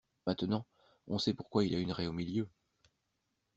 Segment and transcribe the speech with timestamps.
[0.25, 0.65] Maintenant
[1.07, 2.49] on sait pourquoi il a une raie au milieu.